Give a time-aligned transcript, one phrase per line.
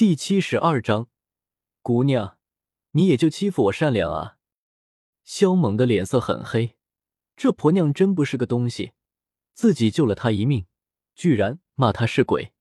[0.00, 1.10] 第七十二章，
[1.82, 2.38] 姑娘，
[2.92, 4.38] 你也就欺负我善良啊！
[5.24, 6.78] 萧猛的脸色很黑，
[7.36, 8.92] 这婆娘真不是个东西，
[9.52, 10.64] 自己救了她一命，
[11.14, 12.54] 居然骂她是鬼，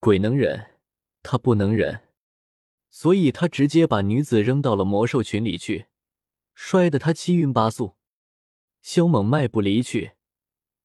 [0.00, 0.76] 鬼能忍，
[1.22, 2.02] 他不能忍，
[2.90, 5.86] 所以他直接把女子扔到了魔兽群里去，
[6.52, 7.96] 摔得他七晕八素。
[8.82, 10.12] 萧猛迈步离去，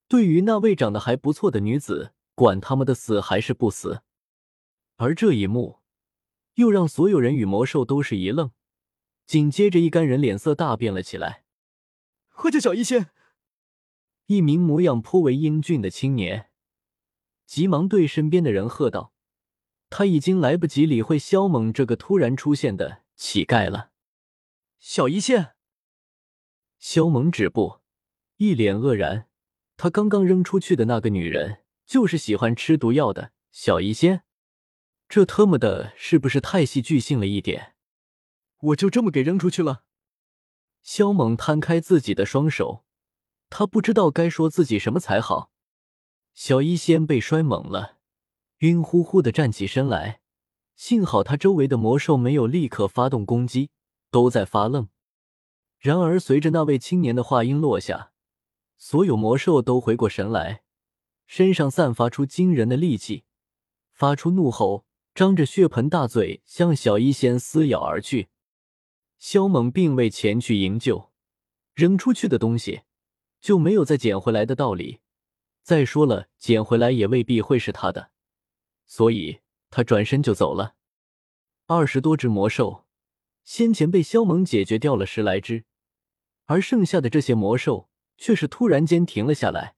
[0.08, 4.05] 对于那位长得还不错的女子，管他们的死还是不死。
[4.98, 5.80] 而这一幕，
[6.56, 8.52] 又让所有人与魔兽都是一愣，
[9.26, 11.44] 紧接着一干人脸色大变了起来。
[12.30, 13.10] 喝酒小医仙，
[14.28, 16.50] 一名模样颇为英俊的青年，
[17.46, 19.14] 急忙对身边的人喝道
[19.90, 23.92] ：“他已经来不及理会萧猛这个突然出现的乞丐了。”
[24.80, 25.56] 小医仙，
[26.80, 27.80] 萧猛止步，
[28.38, 29.28] 一脸愕然。
[29.78, 34.24] 他刚刚扔出去的那个女人，就是喜欢吃毒药的小医仙。
[35.16, 37.76] 这特么的，是不是太戏剧性了一点？
[38.60, 39.86] 我就这么给扔出去了。
[40.82, 42.84] 萧猛摊开自己的双手，
[43.50, 45.54] 他不知道该说自己什么才好。
[46.34, 48.00] 小医仙被摔懵了，
[48.58, 50.20] 晕乎乎的站起身来。
[50.76, 53.70] 幸好他周围的魔兽没有立刻发动攻击，
[54.12, 54.90] 都在发愣。
[55.80, 58.12] 然而随着那位青年的话音落下，
[58.78, 60.64] 所有魔兽都回过神来，
[61.26, 63.24] 身上散发出惊人的戾气，
[63.94, 64.85] 发出怒吼。
[65.16, 68.28] 张着血盆大嘴向小医仙撕咬而去，
[69.18, 71.10] 萧猛并未前去营救，
[71.74, 72.82] 扔出去的东西
[73.40, 75.00] 就没有再捡回来的道理。
[75.64, 78.12] 再说了，捡回来也未必会是他的，
[78.86, 80.76] 所以他转身就走了。
[81.66, 82.84] 二十多只魔兽，
[83.46, 85.64] 先前被萧猛解决掉了十来只，
[86.44, 89.78] 而剩下的这些魔兽却是突然间停了下来，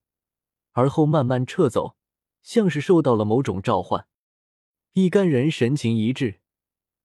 [0.71, 1.95] 而后慢慢撤走，
[2.41, 4.07] 像是受到了某种召唤。
[4.99, 6.39] 一干人神情一致，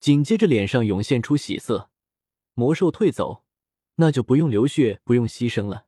[0.01, 1.91] 紧接着脸上涌现出喜色。
[2.55, 3.45] 魔兽退走，
[3.97, 5.85] 那就不用流血，不用牺牲了。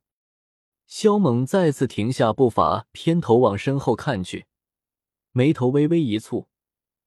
[0.87, 4.45] 萧猛再次停下步伐，偏头往身后看去，
[5.33, 6.49] 眉头微微一蹙，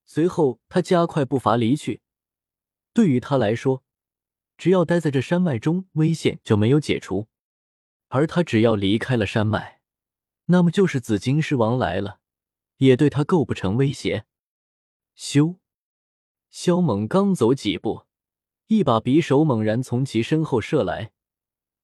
[0.03, 2.01] 随后他加快步伐离去。
[2.91, 3.83] 对于他来说，
[4.57, 7.27] 只要待在这山脉中，危险就没有解除；
[8.07, 9.79] 而他只要离开了山脉，
[10.45, 12.21] 那么就是紫金狮王来了，
[12.77, 14.25] 也对他构不成威胁。
[15.17, 15.57] 咻！
[16.51, 18.05] 萧猛刚走几步，
[18.67, 21.11] 一把匕首猛然从其身后射来，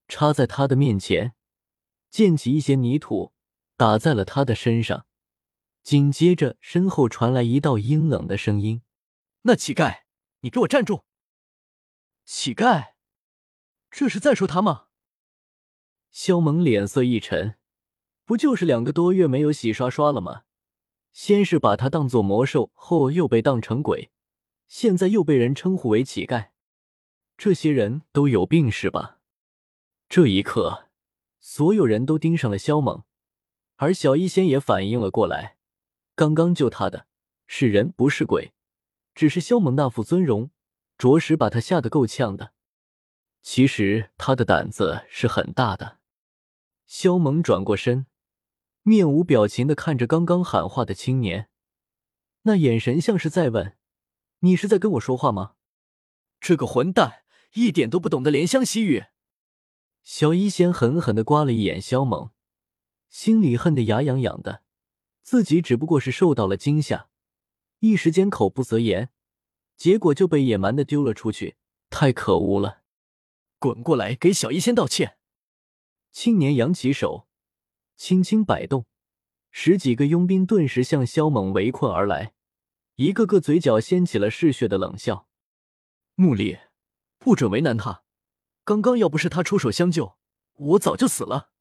[0.08, 1.34] 插在他的面前，
[2.12, 3.34] 溅起一些泥土，
[3.76, 5.08] 打在了他的身上。
[5.82, 8.84] 紧接着，身后传来一道阴冷的声音
[9.44, 10.04] ：“那乞丐，
[10.42, 11.04] 你给我站住！”
[12.24, 12.94] 乞丐，
[13.90, 14.86] 这是在说他吗？
[16.12, 17.58] 萧猛脸色一沉，
[18.24, 20.44] 不就是两个多月没有洗刷刷了吗？
[21.14, 24.10] 先是把他当做魔兽，后又被当成鬼，
[24.68, 26.50] 现在又被人称呼为乞丐，
[27.38, 29.20] 这些人都有病是吧？
[30.10, 30.90] 这一刻，
[31.40, 33.04] 所有人都盯上了萧猛，
[33.76, 35.58] 而小医仙也反应了过来，
[36.16, 37.06] 刚刚救他的
[37.46, 38.54] 是人不是鬼，
[39.14, 40.50] 只是萧猛那副尊容，
[40.98, 42.54] 着实把他吓得够呛的。
[43.44, 46.00] 其实他的胆子是很大的。
[46.88, 48.08] 萧猛转过身。
[48.84, 51.50] 面无表情的看着刚刚喊话的青年，
[52.42, 53.78] 那眼神像是在问
[54.40, 55.56] ：“你是在跟我说话吗？”
[56.42, 57.24] 这个混蛋
[57.54, 59.06] 一点都不懂得怜香惜玉。
[60.04, 62.32] 小医仙狠狠的刮了一眼萧猛，
[63.08, 64.64] 心里恨得牙痒痒的。
[65.22, 67.08] 自己只不过是受到了惊吓，
[67.80, 69.10] 一时间口不择言，
[69.78, 71.56] 结果就被野蛮的丢了出去，
[71.90, 72.82] 太可恶了！
[73.58, 75.18] 滚过来，给小医仙道歉！
[76.12, 77.30] 青年扬起手。
[78.04, 78.86] 轻轻摆动，
[79.50, 82.34] 十几个佣兵顿时向萧猛围困而来，
[82.96, 85.30] 一个个嘴角掀起了嗜血的冷笑。
[86.16, 86.58] 穆力，
[87.18, 88.04] 不准为难他！
[88.66, 90.18] 刚刚要不是他出手相救，
[90.52, 91.52] 我早就死了。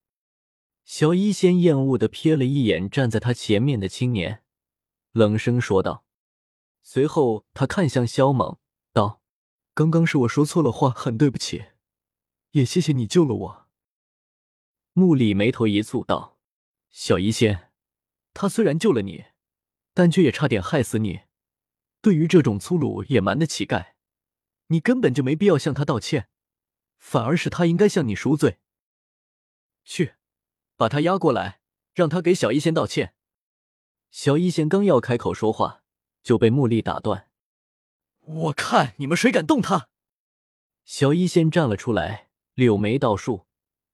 [0.85, 4.43] 小一仙厌恶的瞥了一眼站在他前面的青年，
[5.13, 6.05] 冷声说道。
[6.83, 8.59] 随后他看向萧猛，
[8.93, 9.23] 道
[9.75, 11.67] ：“刚刚是我说错了话，很对不起，
[12.51, 13.69] 也谢谢你救了我。”
[14.95, 16.31] 穆里眉头一蹙，道
[16.93, 17.73] ：“小医仙，
[18.35, 19.25] 他虽然救了你，
[19.95, 21.23] 但却也差点害死你。
[22.03, 23.95] 对于这种粗鲁野蛮的乞丐，
[24.67, 26.29] 你根本就没必要向他道歉，
[26.99, 28.59] 反而是他应该向你赎罪。
[29.85, 30.15] 去，
[30.77, 31.61] 把他押过来，
[31.95, 33.15] 让他给小医仙道歉。”
[34.13, 35.83] 小医仙刚要开口说话，
[36.23, 37.31] 就被穆力打断
[38.21, 39.89] ：“我看你们谁敢动他！”
[40.85, 43.47] 小医仙站了出来，柳眉倒竖。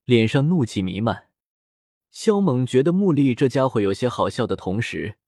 [0.04, 1.27] 脸上怒气弥漫，
[2.10, 5.18] 萧猛觉得穆力这家伙有些好笑的同时，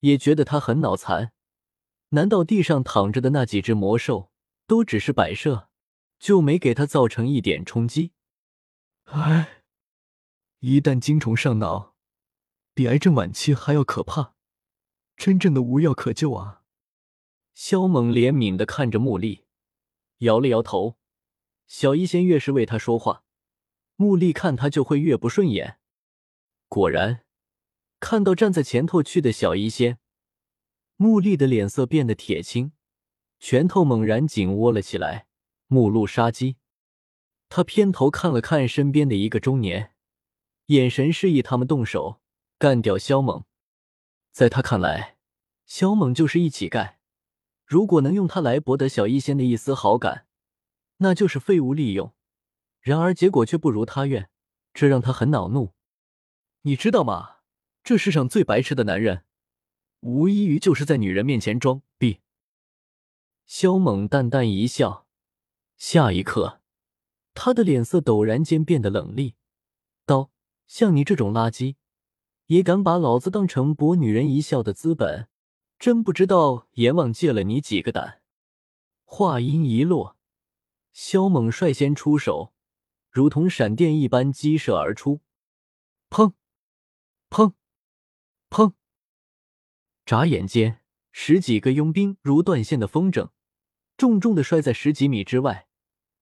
[0.00, 1.32] 也觉得他很脑残。
[2.10, 4.30] 难道地上躺着的那几只魔兽
[4.66, 5.68] 都只是摆设，
[6.18, 8.12] 就没给他造成一点冲击？
[9.04, 9.64] 唉，
[10.60, 11.94] 一旦精虫上脑，
[12.74, 14.34] 比癌症晚期还要可怕，
[15.16, 16.62] 真正的无药可救啊！
[17.52, 19.44] 萧猛怜悯的看着穆丽，
[20.18, 20.96] 摇了摇头。
[21.66, 23.24] 小医仙越是为他说话，
[23.96, 25.77] 穆丽看他就会越不顺眼。
[26.68, 27.24] 果然，
[27.98, 29.98] 看到站在前头去的小医仙。
[30.96, 32.72] 穆丽的脸色变得铁青，
[33.38, 35.26] 拳头猛然紧握了起来，
[35.66, 36.56] 目露杀机。
[37.48, 39.94] 他偏头看了看身边的一个中年，
[40.66, 42.20] 眼神示意他们动手
[42.58, 43.44] 干掉萧猛。
[44.30, 45.16] 在他看来，
[45.64, 46.96] 萧猛就是一乞丐，
[47.64, 50.26] 如果能用他来博得小医仙的一丝好感，
[50.98, 52.12] 那就是废物利用。
[52.80, 54.28] 然而结果却不如他愿，
[54.74, 55.72] 这让他很恼怒。
[56.68, 57.36] 你知道吗？
[57.82, 59.24] 这世上最白痴的男人。
[60.00, 62.20] 无异于就是在女人面前装逼。
[63.46, 65.06] 萧猛淡淡一笑，
[65.78, 66.60] 下一刻，
[67.32, 69.34] 他的脸色陡然间变得冷厉，
[70.04, 70.30] 道
[70.68, 71.76] ：“像你这种垃圾，
[72.48, 75.26] 也敢把老子当成博女人一笑的资本？
[75.78, 78.20] 真不知道阎王借了你几个胆！”
[79.06, 80.18] 话音一落，
[80.92, 82.52] 萧猛率先出手，
[83.10, 85.22] 如同闪电一般激射而出，
[86.10, 86.34] 砰，
[87.30, 87.54] 砰，
[88.50, 88.72] 砰。
[90.04, 90.80] 眨眼间，
[91.12, 93.30] 十几个佣兵如断线的风筝，
[93.96, 95.68] 重重的摔在十几米之外，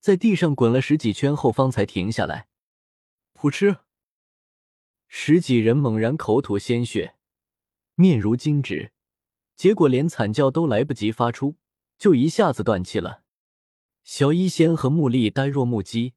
[0.01, 2.49] 在地上滚了十几圈后方才停下来。
[3.35, 3.79] 噗嗤！
[5.09, 7.17] 十几人猛然口吐鲜血，
[7.95, 8.93] 面如金纸，
[9.55, 11.57] 结果连惨叫都来不及发出，
[11.97, 13.23] 就一下子断气了。
[14.03, 16.15] 小医仙和穆丽呆若木鸡，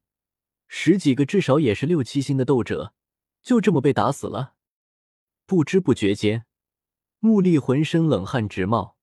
[0.66, 2.94] 十几个至少也是六七星的斗者，
[3.42, 4.54] 就这么被打死了。
[5.50, 6.46] 不知不觉间。
[7.18, 8.96] 穆丽浑身冷汗直冒，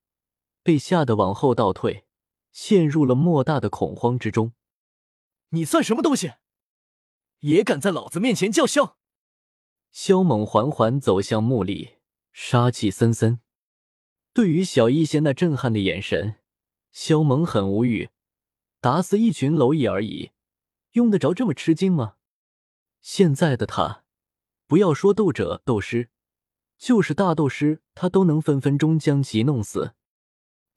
[0.62, 2.06] 被吓得往后倒退，
[2.52, 4.54] 陷入了莫大的恐慌之中。
[5.50, 6.32] 你算什么东西，
[7.40, 8.96] 也敢在老子面前叫嚣？
[9.92, 11.98] 萧猛缓缓走向穆丽，
[12.32, 13.40] 杀气森森。
[14.32, 16.36] 对于小医仙那震撼的眼神，
[16.90, 18.08] 萧猛很无语。
[18.80, 20.30] 打死一群蝼蚁而已，
[20.92, 22.14] 用得着这么吃惊吗？
[23.02, 24.04] 现在的他，
[24.66, 26.08] 不要说斗者、斗师。
[26.78, 29.94] 就是大斗师，他都能分分钟将其弄死。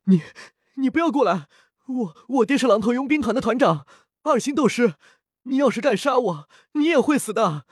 [0.06, 0.22] 你，
[0.76, 1.48] 你不要过来！
[1.88, 3.86] 我，我爹是狼头佣兵团的团长，
[4.24, 4.96] 二星斗师。
[5.44, 7.66] 你要是敢杀我，你也会死的。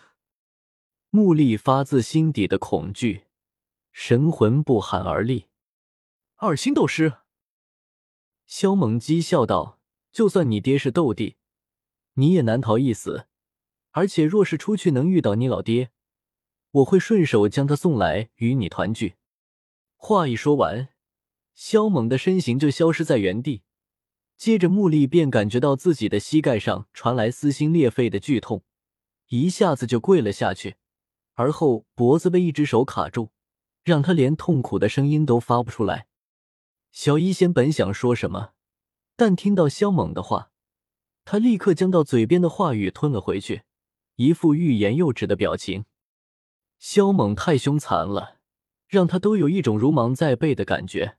[1.09, 3.25] 穆丽发自心底的恐惧，
[3.91, 5.47] 神魂不寒而栗。
[6.35, 7.13] 二星斗师，
[8.45, 9.79] 萧猛讥笑道
[10.11, 11.37] ：“就算你爹是斗帝，
[12.13, 13.27] 你也难逃一死。
[13.91, 15.91] 而且若是出去能遇到你老爹。”
[16.71, 19.15] 我会顺手将他送来与你团聚。
[19.95, 20.89] 话一说完，
[21.53, 23.63] 萧猛的身形就消失在原地。
[24.37, 28.63] 接着，穆丽便感觉到自己的膝盖上传来撕心裂肺的剧痛，
[29.27, 30.77] 一下子就跪了下去，
[31.33, 33.31] 而后脖子被一只手卡住，
[33.83, 36.07] 让他连痛苦的声音都发不出来。
[36.91, 38.51] 小医仙本想说什么，
[39.17, 40.51] 但听到萧猛的话，
[41.25, 43.63] 他立刻将到嘴边的话语吞了回去，
[44.15, 45.83] 一副欲言又止的表情。
[46.79, 48.39] 萧猛太凶残了，
[48.87, 51.17] 让他都有一种如芒在背的感觉。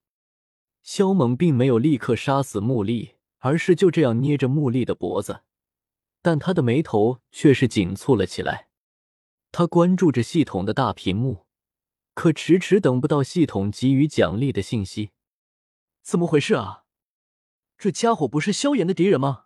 [0.82, 5.42] 萧猛并没有立刻杀死穆丽，而是就这样捏着穆丽的脖子，
[6.22, 8.68] 但他的眉头却是紧蹙了起来。
[9.52, 11.44] 他关注着系统的大屏幕，
[12.14, 15.10] 可迟迟等不到系统给予奖励的信息。
[16.02, 16.84] 怎么回事啊？
[17.76, 19.44] 这家伙不是萧炎的敌人吗？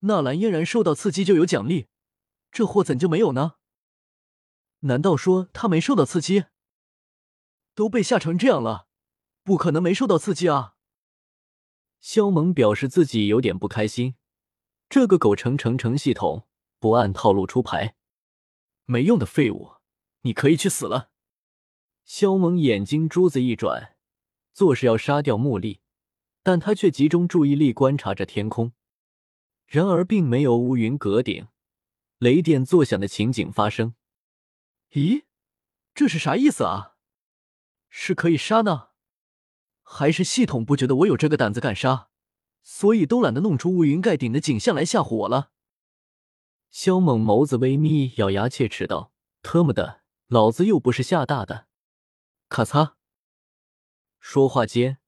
[0.00, 1.86] 纳兰嫣然受到刺激就有奖励，
[2.50, 3.54] 这货怎就没有呢？
[4.84, 6.44] 难道说他没受到刺激？
[7.74, 8.86] 都被吓成这样了，
[9.42, 10.74] 不可能没受到刺激啊！
[12.00, 14.16] 萧萌表示自己有点不开心，
[14.88, 16.46] 这个狗成成成系统
[16.78, 17.94] 不按套路出牌，
[18.84, 19.76] 没用的废物，
[20.22, 21.10] 你可以去死了！
[22.04, 23.96] 萧萌眼睛珠子一转，
[24.52, 25.80] 做事要杀掉穆丽，
[26.42, 28.72] 但他却集中注意力观察着天空，
[29.64, 31.46] 然而并没有乌云隔顶、
[32.18, 33.94] 雷电作响的情景发生。
[34.92, 35.24] 咦，
[35.94, 36.96] 这是啥意思啊？
[37.88, 38.88] 是可以杀呢，
[39.82, 42.08] 还是系统不觉得我有这个胆子敢杀，
[42.62, 45.52] 所以都懒得弄出乌云盖顶的景象来吓唬我了？
[46.70, 51.68] 萧猛眸子微眯，咬牙切齿道：“特么的，老子又不是吓大的！”
[52.48, 52.94] 咔嚓，
[54.18, 54.98] 说话间，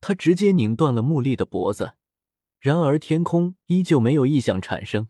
[0.00, 1.94] 他直接拧断了穆丽的脖子。
[2.58, 5.08] 然而天空依旧没有异象产生。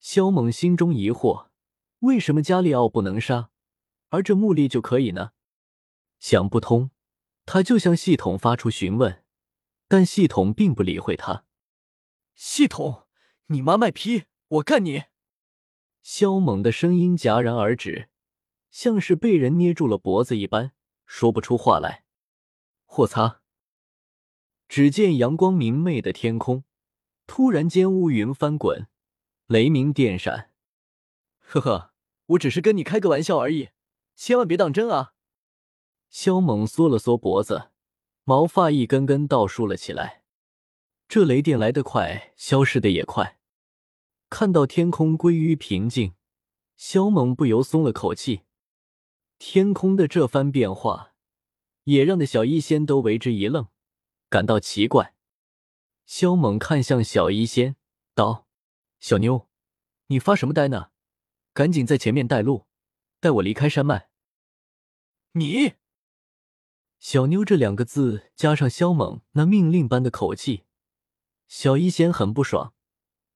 [0.00, 1.51] 萧猛心中疑惑。
[2.02, 3.50] 为什么加利奥不能杀，
[4.08, 5.30] 而这穆力就可以呢？
[6.18, 6.90] 想不通，
[7.46, 9.24] 他就向系统发出询问，
[9.86, 11.44] 但系统并不理会他。
[12.34, 13.06] 系统，
[13.46, 15.04] 你妈卖批，我干你！
[16.02, 18.08] 肖猛的声音戛然而止，
[18.72, 20.72] 像是被人捏住了脖子一般，
[21.06, 22.04] 说不出话来。
[22.96, 23.42] 我擦！
[24.68, 26.64] 只见阳光明媚的天空，
[27.28, 28.88] 突然间乌云翻滚，
[29.46, 30.50] 雷鸣电闪。
[31.38, 31.91] 呵呵，
[32.32, 33.70] 我只是跟你开个玩笑而已，
[34.14, 35.14] 千万别当真啊！
[36.08, 37.70] 萧猛缩了缩脖子，
[38.24, 40.22] 毛发一根根倒竖了起来。
[41.08, 43.38] 这雷电来得快，消失的也快。
[44.30, 46.14] 看到天空归于平静，
[46.76, 48.42] 萧猛不由松了口气。
[49.38, 51.14] 天空的这番变化，
[51.84, 53.66] 也让的小医仙都为之一愣，
[54.30, 55.14] 感到奇怪。
[56.06, 57.76] 萧猛看向小医仙，
[58.14, 58.46] 道
[59.00, 59.48] ：“小妞，
[60.06, 60.91] 你发什么呆呢？
[61.52, 62.66] 赶紧在前面带路，
[63.20, 64.08] 带我离开山脉。”
[65.32, 65.74] 你，
[66.98, 70.64] 小妞这两个字加上肖猛那命令般的口气，
[71.48, 72.74] 小医仙很不爽。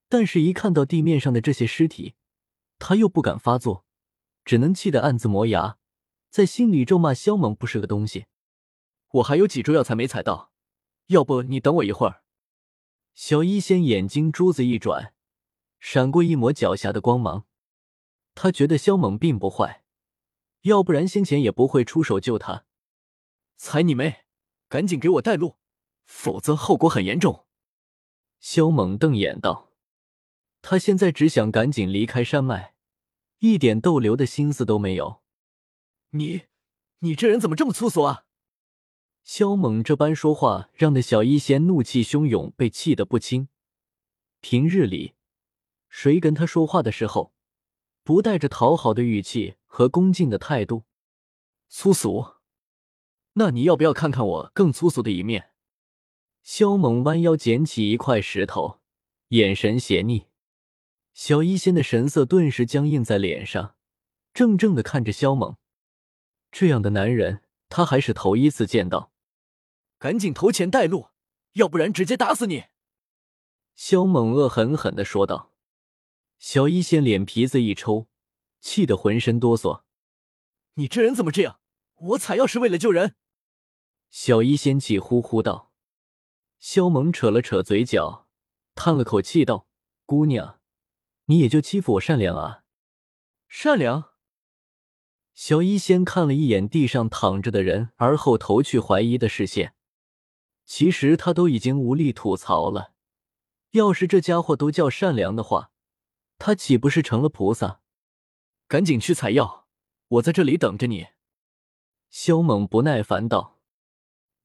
[0.08, 2.14] 但是，一看到地面上的这些尸体，
[2.78, 3.84] 他又不敢发作，
[4.44, 5.78] 只能气得暗自磨牙，
[6.30, 8.26] 在心里咒骂肖猛不是个东西。
[9.14, 10.52] 我还有几株药材没采到，
[11.06, 12.22] 要不你等我一会儿。
[13.14, 15.14] 小医仙眼睛珠子一转，
[15.80, 17.45] 闪过一抹狡黠的光芒。
[18.36, 19.82] 他觉得萧猛并不坏，
[20.60, 22.66] 要不然先前也不会出手救他。
[23.56, 24.26] 踩你妹！
[24.68, 25.56] 赶紧给我带路，
[26.04, 27.46] 否则后果很严重。
[28.38, 29.72] 萧猛瞪眼道。
[30.60, 32.74] 他现在只想赶紧离开山脉，
[33.38, 35.22] 一点逗留的心思都没有。
[36.10, 36.42] 你，
[36.98, 38.26] 你这人怎么这么粗俗啊！
[39.22, 43.48] 萧猛这般说话，让那小医仙怒气汹涌，被气得不轻。
[44.40, 45.14] 平日里，
[45.88, 47.32] 谁跟他说话的时候，
[48.06, 50.84] 不带着讨好的语气和恭敬的态度？
[51.68, 52.36] 粗俗？
[53.32, 55.50] 那你要不要看看我更粗俗的一面？
[56.44, 58.78] 萧猛弯腰捡起一块石头，
[59.30, 60.28] 眼神邪逆。
[61.14, 63.74] 小医仙的神色顿时僵硬在脸上，
[64.32, 65.56] 怔怔的看着萧猛。
[66.52, 69.10] 这样的男人，他还是头一次见到。
[69.98, 71.08] 赶紧投钱带路，
[71.54, 72.66] 要不然直接打死你！
[73.74, 75.55] 萧猛恶狠狠的说道。
[76.38, 78.08] 小医仙脸皮子一抽，
[78.60, 79.82] 气得浑身哆嗦。
[80.74, 81.60] 你这人怎么这样？
[81.94, 83.16] 我采药是为了救人。
[84.10, 85.72] 小医仙气呼呼道。
[86.58, 88.26] 萧猛扯了扯嘴角，
[88.74, 89.66] 叹了口气道
[90.04, 90.60] ：“姑娘。”
[91.28, 92.62] 你也就欺负我善良啊！
[93.48, 94.12] 善良。
[95.34, 99.74] 小医仙看了一眼地上躺着的人，而后投去怀疑的视线。
[100.64, 102.94] 其实他都已经无力吐槽了。
[103.72, 105.72] 要是这家伙都叫善良的话，
[106.38, 107.80] 他岂不是成了菩萨？
[108.68, 109.66] 赶紧去采药，
[110.08, 111.08] 我在这里等着你。
[112.10, 113.60] 萧猛不耐烦道：“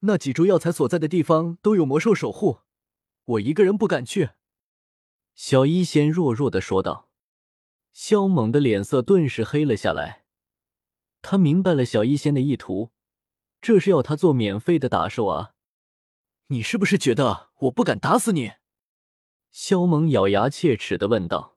[0.00, 2.60] 那几株药材所在的地方都有魔兽守护，
[3.24, 4.30] 我一个人不敢去。”
[5.34, 7.08] 小医仙弱弱的说道，
[7.92, 10.24] 萧猛的脸色顿时黑了下来。
[11.22, 12.90] 他明白了小医仙的意图，
[13.60, 15.54] 这是要他做免费的打手啊！
[16.48, 18.52] 你是不是觉得我不敢打死你？
[19.50, 21.51] 萧猛咬牙切齿的问道。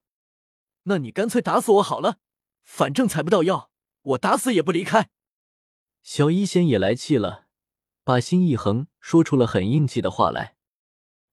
[0.85, 2.19] 那你干脆打死我好了，
[2.63, 5.09] 反正采不到药，我打死也不离开。
[6.01, 7.47] 小医仙也来气了，
[8.03, 10.55] 把心一横，说出了很硬气的话来。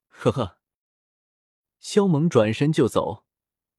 [0.09, 0.59] 呵呵。
[1.79, 3.25] 肖猛转身就走，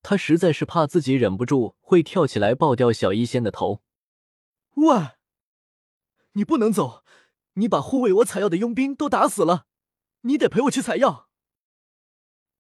[0.01, 3.81] 他实在是怕自己忍不住会跳起来爆掉小医仙的头。
[4.75, 5.11] 喂，
[6.33, 7.03] 你不能走！
[7.53, 9.67] 你把护卫我采药的佣兵都打死了，
[10.21, 11.29] 你得陪我去采药。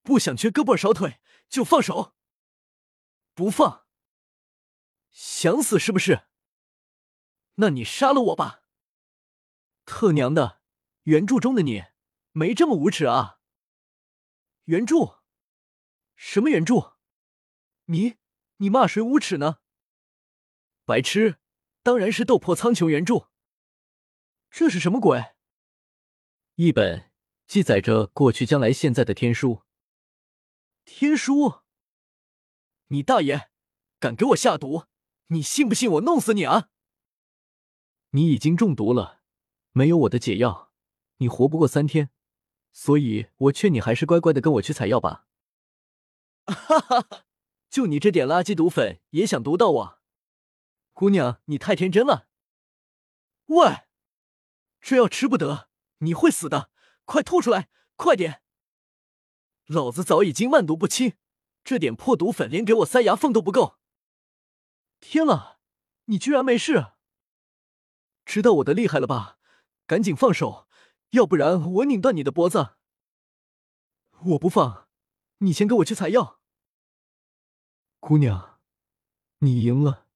[0.03, 2.13] 不想缺胳膊少腿就放手，
[3.33, 3.85] 不放！
[5.09, 6.27] 想死是不是？
[7.55, 8.63] 那你杀了我吧！
[9.85, 10.61] 特娘的，
[11.03, 11.85] 原著中的你
[12.31, 13.39] 没这么无耻啊！
[14.65, 15.23] 原著。
[16.15, 16.97] 什么原著？
[17.85, 18.17] 你
[18.57, 19.59] 你骂谁无耻呢？
[20.85, 21.39] 白痴，
[21.81, 23.29] 当然是斗破苍穹原著。
[24.49, 25.33] 这是什么鬼？
[26.55, 27.11] 一本
[27.47, 29.63] 记载着过去、将来、现在的天书。
[30.85, 31.62] 天书？
[32.93, 33.49] 你大爷！
[33.99, 34.83] 敢给我下毒？
[35.29, 36.69] 你信不信我弄死你啊？
[38.11, 39.23] 你已经中毒了，
[39.71, 40.71] 没有我的解药，
[41.17, 42.11] 你活不过三天。
[42.71, 45.25] 所以我劝你还是乖乖的跟我去采药吧。
[46.45, 47.25] 哈哈哈！
[47.67, 49.99] 就你这点垃圾毒粉也想毒到我，
[50.91, 52.27] 姑娘，你太天真了。
[53.45, 53.85] 喂，
[54.79, 55.69] 这药吃不得，
[55.99, 56.69] 你会死的！
[57.05, 58.43] 快吐出来，快点！
[59.65, 61.17] 老子早已经万毒不侵，
[61.63, 63.77] 这点破毒粉连给我塞牙缝都不够。
[64.99, 65.59] 天啊，
[66.05, 66.93] 你居然没事！
[68.25, 69.37] 知道我的厉害了吧？
[69.85, 70.67] 赶紧放手，
[71.09, 72.75] 要不然我拧断你的脖子！
[74.25, 74.87] 我不放，
[75.39, 76.39] 你先跟我去采药。
[77.99, 78.59] 姑娘，
[79.39, 80.07] 你赢了，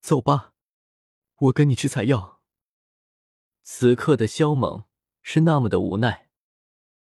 [0.00, 0.54] 走吧，
[1.36, 2.40] 我跟你去采药。
[3.62, 4.84] 此刻的萧猛
[5.22, 6.23] 是那么的无奈。